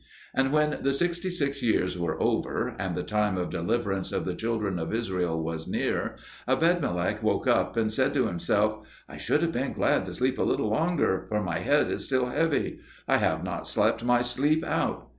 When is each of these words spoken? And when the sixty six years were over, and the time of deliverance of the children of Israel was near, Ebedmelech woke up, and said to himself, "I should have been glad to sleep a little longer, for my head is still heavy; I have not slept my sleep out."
And 0.33 0.51
when 0.51 0.79
the 0.81 0.93
sixty 0.95 1.29
six 1.29 1.61
years 1.61 1.95
were 1.95 2.19
over, 2.19 2.69
and 2.79 2.95
the 2.95 3.03
time 3.03 3.37
of 3.37 3.51
deliverance 3.51 4.11
of 4.11 4.25
the 4.25 4.33
children 4.33 4.79
of 4.79 4.91
Israel 4.95 5.39
was 5.43 5.67
near, 5.67 6.15
Ebedmelech 6.47 7.21
woke 7.21 7.45
up, 7.45 7.77
and 7.77 7.91
said 7.91 8.11
to 8.15 8.25
himself, 8.25 8.87
"I 9.07 9.17
should 9.17 9.43
have 9.43 9.51
been 9.51 9.73
glad 9.73 10.05
to 10.07 10.13
sleep 10.15 10.39
a 10.39 10.41
little 10.41 10.69
longer, 10.69 11.27
for 11.29 11.43
my 11.43 11.59
head 11.59 11.91
is 11.91 12.03
still 12.03 12.25
heavy; 12.25 12.79
I 13.07 13.17
have 13.17 13.43
not 13.43 13.67
slept 13.67 14.03
my 14.03 14.23
sleep 14.23 14.65
out." 14.65 15.07